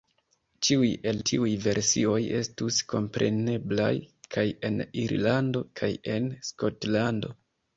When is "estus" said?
2.39-2.79